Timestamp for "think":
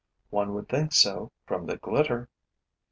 0.67-0.93